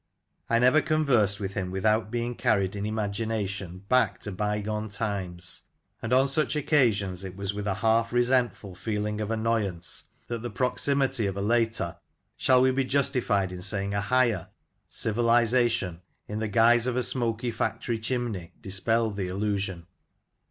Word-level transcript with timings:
I 0.49 0.57
never 0.57 0.81
conversed 0.81 1.39
with 1.39 1.53
him 1.53 1.69
without 1.69 2.09
being 2.09 2.33
carried 2.33 2.75
in 2.75 2.87
imagination, 2.87 3.83
back 3.87 4.17
to 4.21 4.31
bygone 4.31 4.89
times, 4.89 5.61
and 6.01 6.11
on 6.11 6.27
such 6.27 6.55
occasions 6.55 7.23
it 7.23 7.35
was 7.35 7.53
with 7.53 7.67
a 7.67 7.75
half 7.85 8.11
resentful 8.11 8.73
feeling 8.73 9.21
of 9.21 9.29
annoyance 9.29 10.05
that 10.25 10.41
the 10.41 10.49
proximity 10.49 11.27
of 11.27 11.37
a 11.37 11.41
later— 11.43 11.97
shall 12.35 12.63
we 12.63 12.71
20 12.71 12.81
Lancashire 12.81 12.89
Characters 12.89 13.03
and 13.11 13.11
Places, 13.11 13.11
be 13.11 13.19
justified 13.19 13.51
in 13.51 13.61
saying 13.61 13.93
a 13.93 14.01
higher?— 14.01 14.47
civilisation, 14.87 16.01
in 16.27 16.39
the 16.39 16.47
guise 16.47 16.87
of 16.87 16.95
a 16.97 17.03
smoky 17.03 17.51
factory 17.51 17.99
chimney, 17.99 18.53
dispelled 18.59 19.17
the 19.17 19.27
illusion. 19.27 19.85